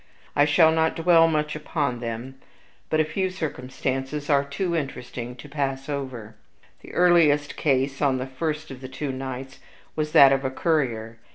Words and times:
I 0.35 0.45
shall 0.45 0.71
not 0.71 0.95
dwell 0.95 1.27
much 1.27 1.55
upon 1.55 1.99
them; 1.99 2.33
but 2.89 2.99
a 2.99 3.05
few 3.05 3.29
circumstances 3.29 4.31
are 4.31 4.43
too 4.43 4.75
interesting 4.75 5.35
to 5.35 5.47
be 5.47 5.51
passed 5.53 5.91
over. 5.91 6.33
The 6.81 6.91
earliest 6.95 7.55
case 7.55 8.01
on 8.01 8.17
the 8.17 8.25
first 8.25 8.71
of 8.71 8.81
the 8.81 8.87
two 8.89 9.11
nights 9.11 9.59
was 9.95 10.11
that 10.13 10.33
of 10.33 10.43
a 10.43 10.49
currier. 10.49 11.19